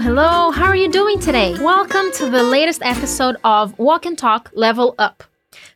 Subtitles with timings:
[0.00, 0.52] Hello.
[0.52, 1.54] How are you doing today?
[1.60, 5.24] Welcome to the latest episode of Walk and Talk Level Up,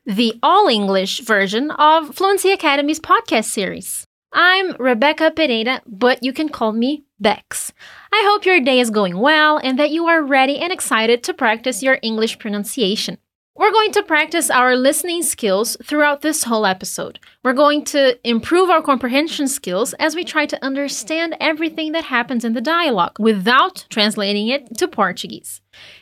[0.07, 4.07] the all English version of Fluency Academy's podcast series.
[4.33, 7.73] I'm Rebecca Pereira, but you can call me Bex.
[8.13, 11.35] I hope your day is going well and that you are ready and excited to
[11.35, 13.19] practice your English pronunciation.
[13.55, 17.19] We're going to practice our listening skills throughout this whole episode.
[17.45, 22.47] We're going to improve our comprehension skills as we try to understand everything that happens
[22.47, 25.61] in the dialogue without translating it to Portuguese.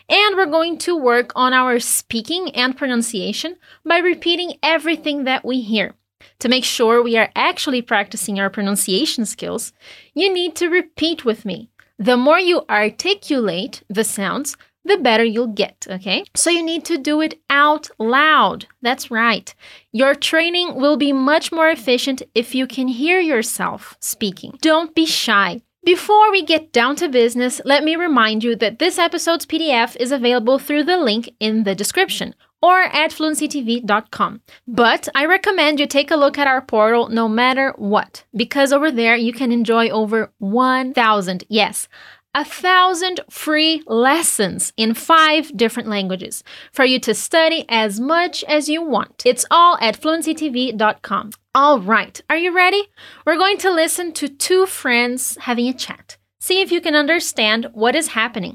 [0.08, 5.60] And we're going to work on our speaking and pronunciation by repeating everything that we
[5.60, 5.94] hear.
[6.38, 9.72] To make sure we are actually practicing our pronunciation skills,
[10.14, 11.68] you need to repeat with me.
[11.98, 16.24] The more you articulate the sounds, the better you'll get, okay?
[16.34, 18.66] So you need to do it out loud.
[18.82, 19.54] That's right.
[19.92, 24.58] Your training will be much more efficient if you can hear yourself speaking.
[24.60, 25.62] Don't be shy.
[25.82, 30.12] Before we get down to business, let me remind you that this episode's PDF is
[30.12, 34.42] available through the link in the description or at fluencytv.com.
[34.68, 38.90] But I recommend you take a look at our portal no matter what, because over
[38.90, 41.88] there you can enjoy over 1,000, yes,
[42.34, 48.68] a thousand free lessons in five different languages for you to study as much as
[48.68, 49.22] you want.
[49.26, 51.30] It's all at fluencytv.com.
[51.54, 52.82] All right, are you ready?
[53.26, 56.16] We're going to listen to two friends having a chat.
[56.38, 58.54] See if you can understand what is happening.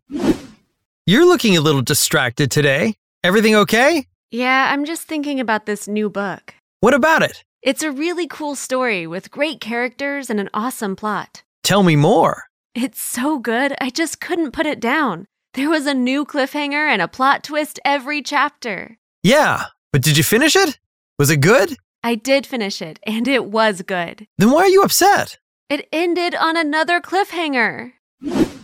[1.05, 2.95] You're looking a little distracted today.
[3.23, 4.07] Everything okay?
[4.31, 6.55] Yeah, I'm just thinking about this new book.
[6.79, 7.43] What about it?
[7.61, 11.43] It's a really cool story with great characters and an awesome plot.
[11.63, 12.43] Tell me more.
[12.75, 15.27] It's so good, I just couldn't put it down.
[15.53, 18.97] There was a new cliffhanger and a plot twist every chapter.
[19.23, 20.77] Yeah, but did you finish it?
[21.17, 21.77] Was it good?
[22.03, 24.27] I did finish it, and it was good.
[24.37, 25.39] Then why are you upset?
[25.69, 27.93] It ended on another cliffhanger.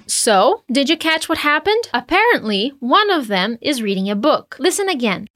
[0.07, 1.85] So, did you catch what happened?
[1.93, 4.57] Apparently, one of them is reading a book.
[4.59, 5.29] Listen again.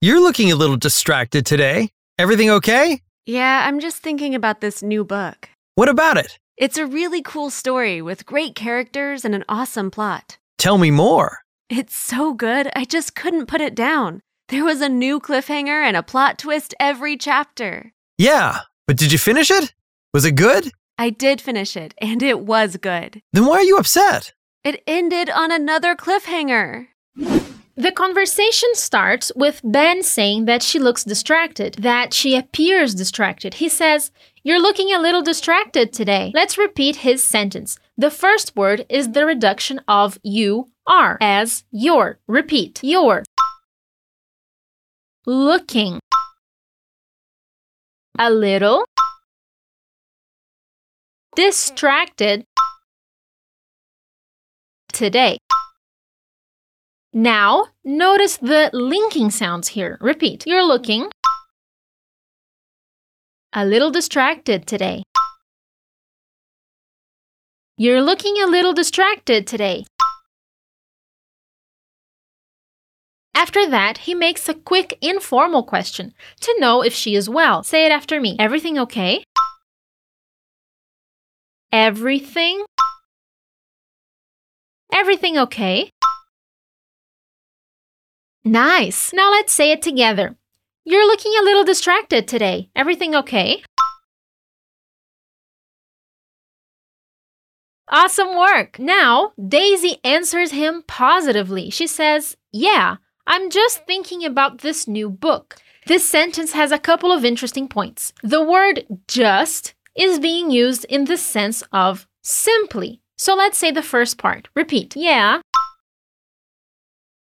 [0.00, 1.90] You're looking a little distracted today.
[2.18, 3.02] Everything okay?
[3.24, 5.48] Yeah, I'm just thinking about this new book.
[5.76, 6.40] What about it?
[6.58, 10.38] It's a really cool story with great characters and an awesome plot.
[10.58, 11.38] Tell me more.
[11.70, 14.22] It's so good, I just couldn't put it down.
[14.48, 17.92] There was a new cliffhanger and a plot twist every chapter.
[18.16, 19.72] Yeah, but did you finish it?
[20.12, 20.72] Was it good?
[20.98, 23.22] I did finish it, and it was good.
[23.32, 24.32] Then why are you upset?
[24.64, 26.88] It ended on another cliffhanger.
[27.78, 33.54] The conversation starts with Ben saying that she looks distracted, that she appears distracted.
[33.54, 34.10] He says,
[34.42, 36.32] You're looking a little distracted today.
[36.34, 37.78] Let's repeat his sentence.
[37.96, 42.18] The first word is the reduction of you are as your.
[42.26, 42.80] Repeat.
[42.82, 43.22] Your.
[45.24, 46.00] Looking.
[48.18, 48.86] A little.
[51.36, 52.44] Distracted.
[54.92, 55.38] Today.
[57.18, 59.98] Now, notice the linking sounds here.
[60.00, 60.44] Repeat.
[60.46, 61.10] You're looking
[63.52, 65.02] a little distracted today.
[67.76, 69.84] You're looking a little distracted today.
[73.34, 77.64] After that, he makes a quick informal question to know if she is well.
[77.64, 78.36] Say it after me.
[78.38, 79.24] Everything okay?
[81.72, 82.64] Everything?
[84.92, 85.90] Everything okay?
[88.44, 89.12] Nice.
[89.12, 90.36] Now let's say it together.
[90.84, 92.70] You're looking a little distracted today.
[92.74, 93.62] Everything okay?
[97.90, 98.78] Awesome work.
[98.78, 101.70] Now, Daisy answers him positively.
[101.70, 102.96] She says, Yeah,
[103.26, 105.56] I'm just thinking about this new book.
[105.86, 108.12] This sentence has a couple of interesting points.
[108.22, 113.00] The word just is being used in the sense of simply.
[113.16, 114.48] So let's say the first part.
[114.54, 114.94] Repeat.
[114.94, 115.40] Yeah.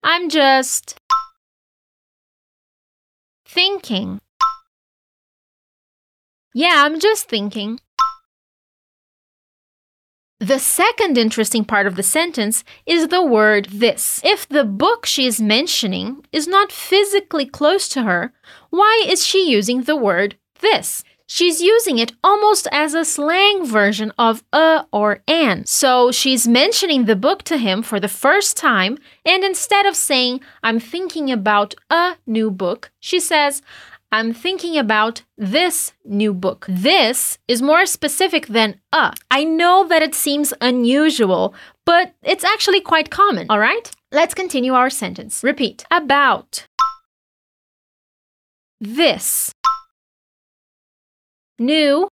[0.02, 0.98] I'm just
[3.46, 4.20] thinking.
[6.54, 7.80] Yeah, I'm just thinking.
[10.38, 14.22] The second interesting part of the sentence is the word this.
[14.24, 18.32] If the book she is mentioning is not physically close to her,
[18.70, 21.04] why is she using the word this?
[21.32, 25.64] She's using it almost as a slang version of a or an.
[25.64, 30.40] So she's mentioning the book to him for the first time, and instead of saying,
[30.64, 33.62] I'm thinking about a new book, she says,
[34.10, 36.66] I'm thinking about this new book.
[36.68, 39.14] This is more specific than a.
[39.30, 41.54] I know that it seems unusual,
[41.86, 43.88] but it's actually quite common, all right?
[44.10, 45.44] Let's continue our sentence.
[45.44, 45.84] Repeat.
[45.92, 46.66] About.
[48.80, 49.52] This.
[51.60, 52.08] New.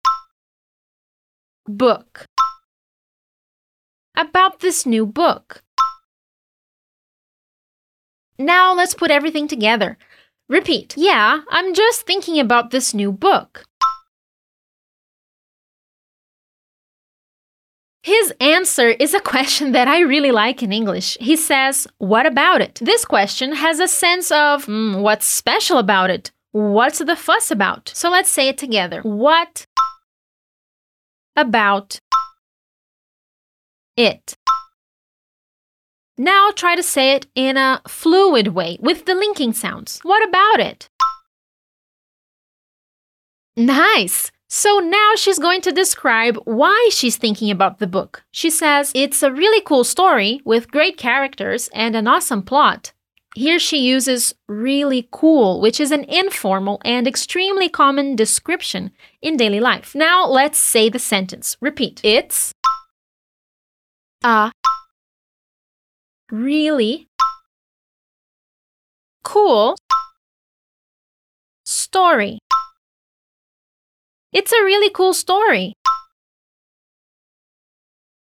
[1.67, 2.25] Book.
[4.17, 5.63] about this new book.
[8.39, 9.99] Now let's put everything together.
[10.49, 10.95] Repeat.
[10.97, 13.65] Yeah, I'm just thinking about this new book.
[18.03, 21.19] His answer is a question that I really like in English.
[21.21, 22.79] He says, What about it?
[22.81, 26.33] This question has a sense of mm, what's special about it?
[26.55, 27.91] What's the fuss about?
[27.97, 29.01] So let's say it together.
[29.03, 29.67] What
[31.35, 31.99] about
[33.97, 34.37] it?
[36.17, 39.99] Now try to say it in a fluid way with the linking sounds.
[40.05, 40.89] What about it?
[43.57, 44.31] Nice!
[44.49, 48.23] So now she's going to describe why she's thinking about the book.
[48.31, 52.93] She says it's a really cool story with great characters and an awesome plot.
[53.37, 59.59] Here she uses really cool, which is an informal and extremely common description in daily
[59.59, 59.93] life.
[59.93, 61.57] Now let's say the sentence.
[61.61, 62.01] Repeat.
[62.05, 62.53] It's
[64.23, 64.53] a
[66.31, 67.09] really
[69.25, 69.77] cool
[71.65, 72.39] story.
[74.33, 75.75] It's a really cool story.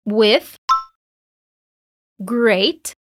[0.05, 0.59] With
[2.23, 2.95] great.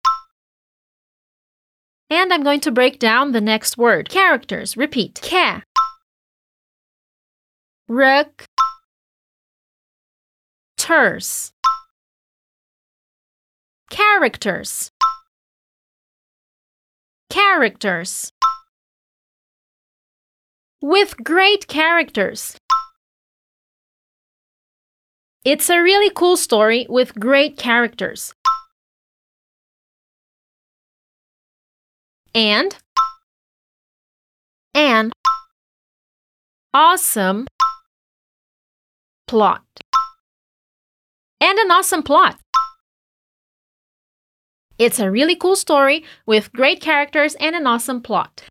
[2.09, 4.09] And I'm going to break down the next word.
[4.09, 4.77] Characters.
[4.77, 5.19] Repeat.
[5.21, 5.63] Ca.
[7.89, 8.45] Ruk.
[10.77, 11.51] Ters
[13.89, 14.91] characters
[17.29, 18.31] characters
[20.81, 22.57] with great characters
[25.45, 28.33] it's a really cool story with great characters
[32.37, 32.77] and
[34.75, 35.11] an
[36.71, 37.47] awesome
[39.27, 39.63] plot
[41.41, 42.37] and an awesome plot
[44.77, 48.43] it's a really cool story with great characters and an awesome plot.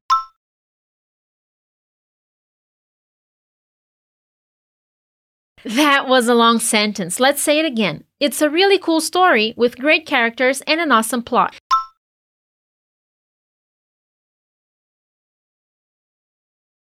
[5.65, 7.21] That was a long sentence.
[7.21, 8.03] Let's say it again.
[8.19, 11.55] It's a really cool story with great characters and an awesome plot.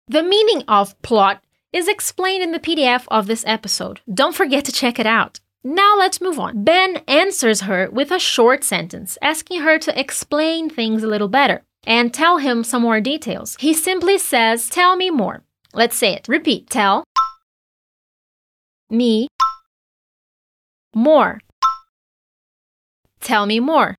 [0.08, 1.42] The meaning of plot
[1.72, 4.00] is explained in the PDF of this episode.
[4.12, 5.40] Don't forget to check it out.
[5.64, 6.62] Now let's move on.
[6.62, 11.64] Ben answers her with a short sentence, asking her to explain things a little better
[11.84, 13.56] and tell him some more details.
[13.58, 15.42] He simply says, Tell me more.
[15.74, 16.28] Let's say it.
[16.28, 16.70] Repeat.
[16.70, 17.02] Tell
[18.88, 19.26] me
[20.94, 21.40] more.
[23.20, 23.96] Tell me more.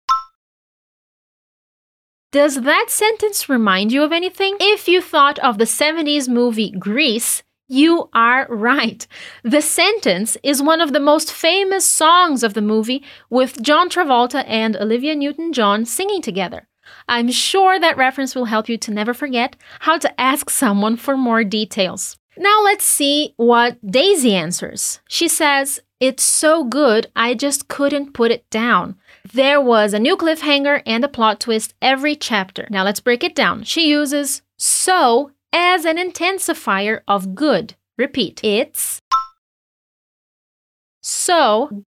[2.38, 4.58] Does that sentence remind you of anything?
[4.60, 9.08] If you thought of the 70s movie Grease, you are right.
[9.42, 14.44] The sentence is one of the most famous songs of the movie with John Travolta
[14.46, 16.68] and Olivia Newton John singing together.
[17.10, 21.18] I'm sure that reference will help you to never forget how to ask someone for
[21.18, 22.20] more details.
[22.38, 25.00] Now let's see what Daisy answers.
[25.08, 28.96] She says, It's so good, I just couldn't put it down.
[29.34, 32.68] There was a new cliffhanger and a plot twist every chapter.
[32.70, 33.64] Now let's break it down.
[33.64, 37.76] She uses so as an intensifier of good.
[37.98, 38.42] Repeat.
[38.44, 39.02] It's
[41.02, 41.84] so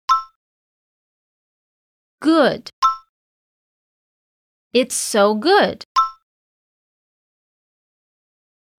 [2.21, 2.71] good.
[4.75, 5.85] It's so good.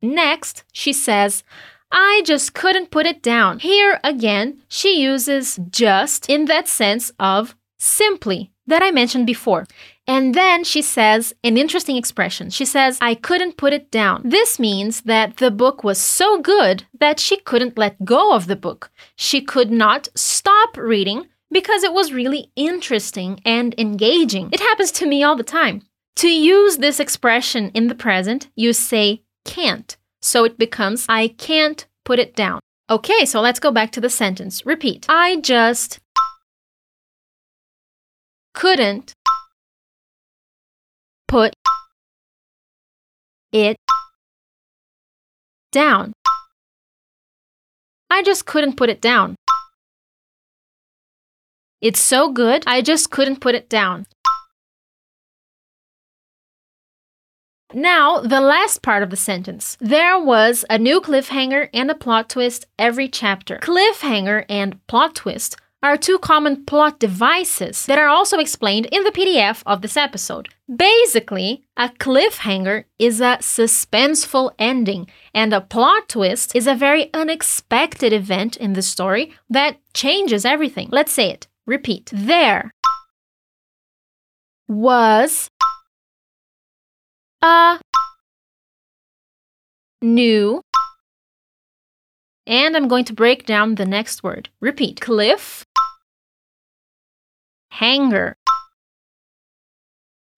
[0.03, 1.43] Next, she says,
[1.91, 3.59] I just couldn't put it down.
[3.59, 9.65] Here again, she uses just in that sense of simply that I mentioned before.
[10.07, 12.49] And then she says an interesting expression.
[12.49, 14.21] She says, I couldn't put it down.
[14.23, 18.55] This means that the book was so good that she couldn't let go of the
[18.55, 18.91] book.
[19.15, 24.49] She could not stop reading because it was really interesting and engaging.
[24.51, 25.81] It happens to me all the time.
[26.17, 29.97] To use this expression in the present, you say can't.
[30.21, 32.59] So it becomes, I can't put it down.
[32.89, 34.65] Okay, so let's go back to the sentence.
[34.65, 35.05] Repeat.
[35.07, 36.00] I just
[38.53, 39.13] couldn't
[41.27, 41.53] put
[43.51, 43.77] it
[45.71, 46.13] down.
[48.09, 49.35] I just couldn't put it down.
[51.81, 54.05] It's so good, I just couldn't put it down.
[57.73, 59.77] Now, the last part of the sentence.
[59.79, 63.59] There was a new cliffhanger and a plot twist every chapter.
[63.59, 69.11] Cliffhanger and plot twist are two common plot devices that are also explained in the
[69.11, 70.49] PDF of this episode.
[70.73, 78.13] Basically, a cliffhanger is a suspenseful ending, and a plot twist is a very unexpected
[78.13, 80.87] event in the story that changes everything.
[80.91, 81.47] Let's say it.
[81.65, 82.09] Repeat.
[82.13, 82.71] There
[84.67, 85.49] was
[87.41, 87.79] a
[90.01, 90.61] new
[92.47, 94.49] and I'm going to break down the next word.
[94.59, 94.99] Repeat.
[94.99, 95.65] Cliff.
[97.71, 98.35] Hanger.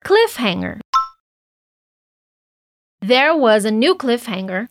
[0.04, 0.80] Cliffhanger.
[3.02, 4.68] There was a new cliffhanger.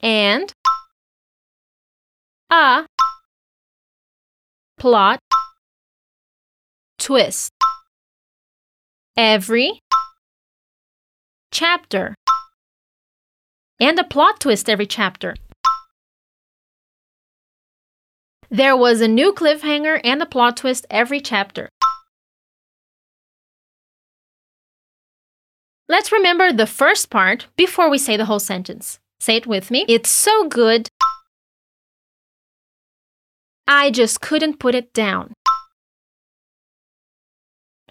[0.00, 0.52] And
[2.50, 2.86] a
[4.78, 5.18] plot
[6.98, 7.50] twist.
[9.16, 9.80] Every
[11.50, 12.14] chapter
[13.80, 15.34] and a plot twist every chapter.
[18.50, 21.68] There was a new cliffhanger and a plot twist every chapter.
[25.88, 29.00] Let's remember the first part before we say the whole sentence.
[29.20, 29.84] Say it with me.
[29.88, 30.88] It's so good.
[33.66, 35.32] I just couldn't put it down.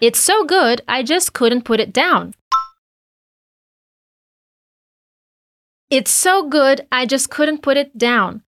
[0.00, 2.34] It's so good, I just couldn't put it down.
[5.94, 8.42] It's so good, I just couldn't put it down.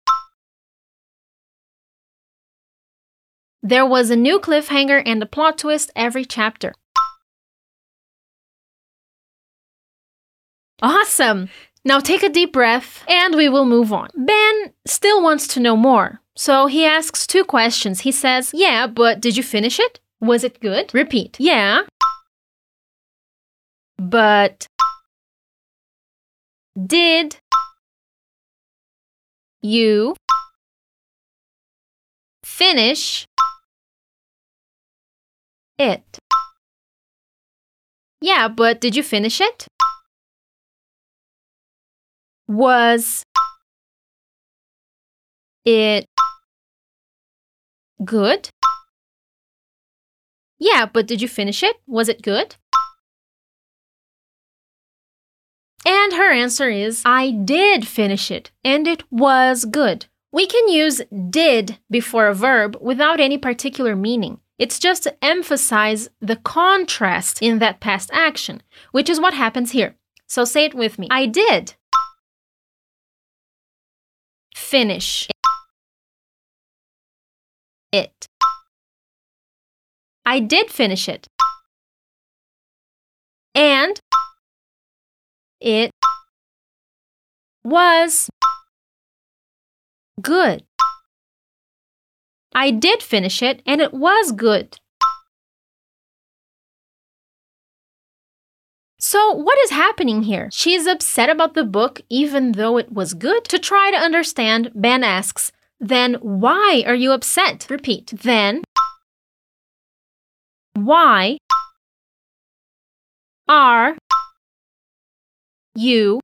[3.63, 6.73] There was a new cliffhanger and a plot twist every chapter.
[10.81, 11.51] Awesome!
[11.85, 14.09] Now take a deep breath and we will move on.
[14.17, 18.01] Ben still wants to know more, so he asks two questions.
[18.01, 20.01] He says, Yeah, but did you finish it?
[20.19, 20.95] Was it good?
[20.95, 21.37] Repeat.
[21.39, 21.83] Yeah.
[23.99, 24.67] But
[26.77, 27.37] did
[29.63, 30.15] you
[32.45, 33.27] finish
[35.79, 36.19] it?
[38.21, 39.67] Yeah, but did you finish it?
[42.49, 43.23] Was
[45.65, 46.07] it
[48.05, 48.49] good?
[50.59, 51.77] Yeah, but did you finish it?
[51.87, 52.57] Was it good?
[55.87, 60.07] And her answer is I did finish it, and it was good.
[60.33, 61.01] We can use
[61.31, 64.41] did before a verb without any particular meaning.
[64.59, 68.63] It's just to emphasize the contrast in that past action,
[68.93, 69.97] which is what happens here.
[70.27, 71.75] So say it with me I did
[74.55, 75.29] finish
[77.93, 78.27] it.
[80.27, 81.29] I did finish it.
[83.55, 84.01] And
[85.65, 85.91] it
[87.65, 88.29] was
[90.21, 90.63] good.
[92.55, 94.77] I did finish it and it was good.
[99.01, 100.49] So, what is happening here?
[100.53, 103.45] She is upset about the book even though it was good.
[103.45, 107.67] To try to understand, Ben asks, Then why are you upset?
[107.71, 108.13] Repeat.
[108.23, 108.63] Then
[110.75, 111.39] why
[113.49, 113.97] are
[115.75, 116.21] you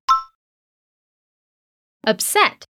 [2.06, 2.64] upset?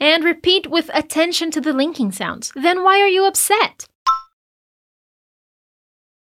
[0.00, 2.52] And repeat with attention to the linking sounds.
[2.54, 3.86] Then why are you upset?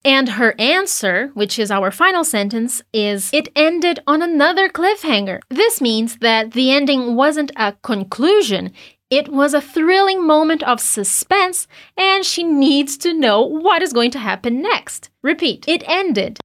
[0.03, 5.41] And her answer, which is our final sentence, is It ended on another cliffhanger.
[5.49, 8.73] This means that the ending wasn't a conclusion,
[9.11, 14.09] it was a thrilling moment of suspense, and she needs to know what is going
[14.11, 15.09] to happen next.
[15.21, 16.39] Repeat It ended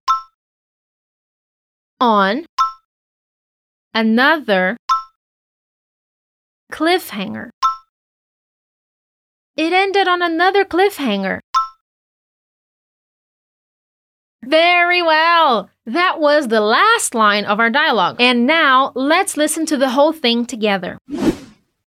[2.00, 2.46] on
[3.94, 4.76] another
[6.72, 7.50] cliffhanger.
[9.56, 11.40] It ended on another cliffhanger.
[14.44, 15.70] Very well.
[15.86, 18.16] That was the last line of our dialogue.
[18.20, 20.98] And now let's listen to the whole thing together.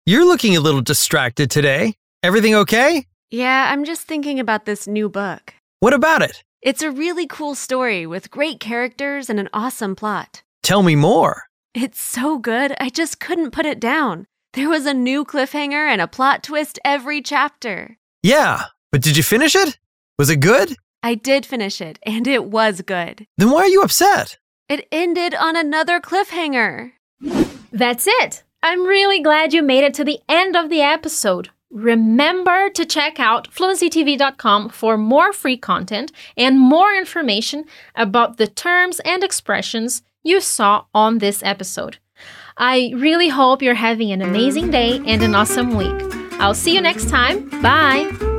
[0.05, 1.95] You're looking a little distracted today.
[2.23, 3.05] Everything okay?
[3.31, 5.53] Yeah, I'm just thinking about this new book.
[5.79, 6.43] What about it?
[6.61, 10.41] It's a really cool story with great characters and an awesome plot.
[10.63, 11.43] Tell me more.
[11.75, 14.25] It's so good, I just couldn't put it down.
[14.53, 17.97] There was a new cliffhanger and a plot twist every chapter.
[18.23, 19.77] Yeah, but did you finish it?
[20.17, 20.75] Was it good?
[21.03, 23.27] I did finish it, and it was good.
[23.37, 24.39] Then why are you upset?
[24.67, 26.93] It ended on another cliffhanger.
[27.71, 28.43] That's it.
[28.63, 31.51] I'm really glad you made it to the end of the episode.
[31.69, 39.01] Remember to check out fluencytv.com for more free content and more information about the terms
[39.01, 41.97] and expressions you saw on this episode.
[42.57, 46.01] I really hope you're having an amazing day and an awesome week.
[46.39, 47.50] I'll see you next time.
[47.62, 48.37] Bye.